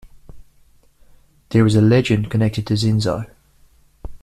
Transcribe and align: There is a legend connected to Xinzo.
There 1.49 1.63
is 1.67 1.75
a 1.75 1.81
legend 1.83 2.31
connected 2.31 2.65
to 2.65 2.73
Xinzo. 2.73 3.29